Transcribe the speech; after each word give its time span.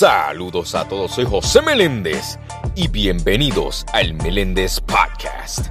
Saludos 0.00 0.74
a 0.74 0.88
todos, 0.88 1.12
soy 1.12 1.26
José 1.26 1.60
Meléndez 1.60 2.38
y 2.74 2.88
bienvenidos 2.88 3.84
al 3.92 4.14
Meléndez 4.14 4.80
Podcast. 4.80 5.66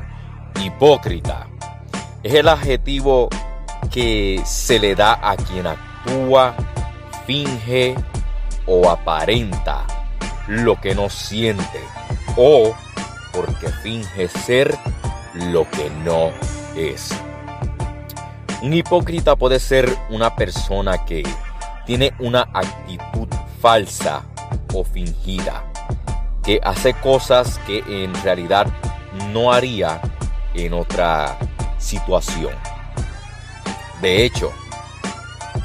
Hipócrita 0.63 1.48
es 2.21 2.36
el 2.36 2.47
adjetivo 2.47 3.29
que 3.92 4.39
se 4.46 4.78
le 4.78 4.94
da 4.94 5.20
a 5.20 5.36
quien 5.36 5.65
actúa, 5.65 6.55
finge 7.26 7.96
o 8.68 8.88
aparenta 8.92 9.88
lo 10.47 10.79
que 10.79 10.93
no 10.93 11.09
siente 11.09 11.81
o 12.37 12.75
porque 13.33 13.69
finge 13.81 14.27
ser 14.27 14.77
lo 15.33 15.67
que 15.71 15.89
no 16.05 16.30
es. 16.75 17.09
Un 18.61 18.75
hipócrita 18.75 19.35
puede 19.35 19.59
ser 19.59 19.89
una 20.11 20.35
persona 20.35 21.03
que 21.03 21.23
tiene 21.88 22.13
una 22.20 22.41
actitud 22.53 23.27
falsa 23.62 24.23
o 24.73 24.84
fingida, 24.84 25.63
que 26.43 26.59
hace 26.63 26.93
cosas 26.93 27.59
que 27.67 27.84
en 27.88 28.13
realidad 28.23 28.67
no 29.34 29.51
haría 29.51 30.01
en 30.53 30.73
otra 30.73 31.38
situación. 31.77 32.53
De 34.01 34.23
hecho, 34.23 34.51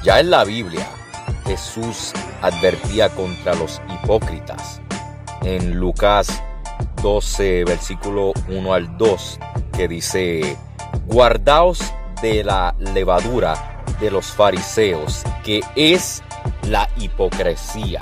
ya 0.02 0.20
en 0.20 0.30
la 0.30 0.44
Biblia 0.44 0.86
Jesús 1.46 2.12
advertía 2.42 3.08
contra 3.10 3.54
los 3.54 3.80
hipócritas. 3.88 4.80
En 5.42 5.78
Lucas 5.78 6.42
12, 7.02 7.64
versículo 7.64 8.32
1 8.48 8.74
al 8.74 8.96
2, 8.96 9.38
que 9.76 9.88
dice, 9.88 10.56
guardaos 11.06 11.80
de 12.22 12.42
la 12.42 12.74
levadura 12.78 13.84
de 14.00 14.10
los 14.10 14.26
fariseos, 14.26 15.22
que 15.44 15.60
es 15.76 16.22
la 16.68 16.88
hipocresía, 16.96 18.00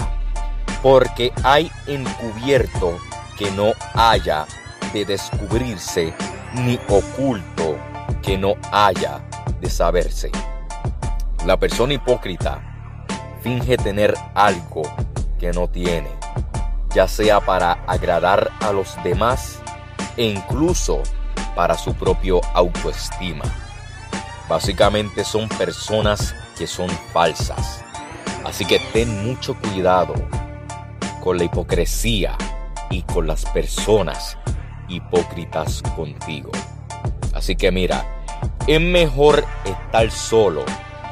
porque 0.82 1.32
hay 1.42 1.70
encubierto 1.86 2.98
que 3.38 3.50
no 3.52 3.72
haya 3.94 4.46
de 4.92 5.04
descubrirse, 5.04 6.14
ni 6.54 6.78
oculto 6.88 7.76
que 8.22 8.38
no 8.38 8.54
haya 8.70 9.20
de 9.60 9.70
saberse. 9.70 10.30
La 11.44 11.56
persona 11.56 11.94
hipócrita 11.94 12.60
finge 13.42 13.76
tener 13.76 14.14
algo 14.34 14.82
que 15.40 15.50
no 15.52 15.68
tiene, 15.68 16.10
ya 16.94 17.08
sea 17.08 17.40
para 17.40 17.72
agradar 17.86 18.50
a 18.60 18.72
los 18.72 19.02
demás 19.02 19.60
e 20.16 20.24
incluso 20.24 21.02
para 21.56 21.76
su 21.76 21.94
propio 21.94 22.40
autoestima. 22.54 23.44
Básicamente 24.48 25.24
son 25.24 25.48
personas 25.48 26.34
que 26.56 26.66
son 26.66 26.88
falsas 27.12 27.82
Así 28.44 28.64
que 28.64 28.78
ten 28.92 29.24
mucho 29.24 29.54
cuidado 29.54 30.14
con 31.22 31.38
la 31.38 31.44
hipocresía 31.44 32.36
y 32.90 33.02
con 33.02 33.26
las 33.26 33.44
personas 33.46 34.36
hipócritas 34.88 35.82
contigo. 35.96 36.50
Así 37.32 37.56
que 37.56 37.70
mira, 37.70 38.04
es 38.66 38.80
mejor 38.80 39.44
estar 39.64 40.10
solo 40.10 40.64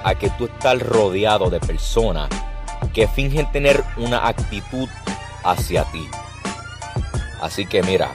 a 0.05 0.14
que 0.14 0.31
tú 0.31 0.47
estar 0.47 0.78
rodeado 0.78 1.50
de 1.50 1.61
personas 1.61 2.28
que 2.92 3.06
fingen 3.06 3.50
tener 3.53 3.83
una 3.97 4.27
actitud 4.27 4.89
hacia 5.44 5.84
ti. 5.84 6.06
Así 7.41 7.67
que 7.67 7.83
mira, 7.83 8.12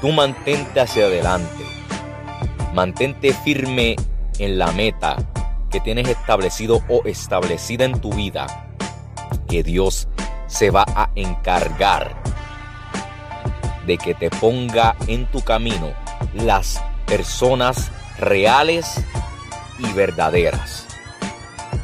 tú 0.00 0.12
mantente 0.12 0.80
hacia 0.80 1.06
adelante. 1.06 1.64
Mantente 2.72 3.34
firme 3.34 3.96
en 4.38 4.58
la 4.58 4.72
meta 4.72 5.16
que 5.72 5.80
tienes 5.80 6.08
establecido 6.08 6.82
o 6.88 7.02
establecida 7.04 7.84
en 7.84 8.00
tu 8.00 8.12
vida, 8.12 8.68
que 9.48 9.62
Dios 9.62 10.06
se 10.46 10.70
va 10.70 10.84
a 10.86 11.10
encargar 11.16 12.14
de 13.86 13.98
que 13.98 14.14
te 14.14 14.30
ponga 14.30 14.94
en 15.08 15.26
tu 15.26 15.40
camino 15.40 15.92
las 16.34 16.80
personas 17.06 17.90
reales 18.18 19.02
y 19.78 19.92
verdaderas, 19.92 20.86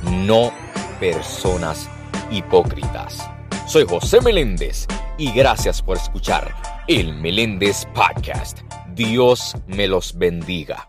no 0.02 0.52
personas 1.00 1.88
hipócritas. 2.30 3.28
Soy 3.66 3.84
José 3.88 4.20
Meléndez 4.20 4.86
y 5.16 5.32
gracias 5.32 5.82
por 5.82 5.96
escuchar 5.96 6.54
el 6.86 7.14
Meléndez 7.14 7.86
Podcast. 7.94 8.60
Dios 8.94 9.56
me 9.66 9.88
los 9.88 10.16
bendiga. 10.16 10.88